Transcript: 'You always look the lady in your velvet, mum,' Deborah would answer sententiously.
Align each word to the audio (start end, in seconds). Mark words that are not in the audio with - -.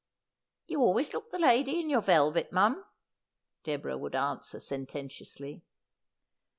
'You 0.65 0.79
always 0.81 1.13
look 1.13 1.29
the 1.29 1.37
lady 1.37 1.79
in 1.79 1.87
your 1.87 2.01
velvet, 2.01 2.51
mum,' 2.51 2.85
Deborah 3.63 3.99
would 3.99 4.15
answer 4.15 4.59
sententiously. 4.59 5.61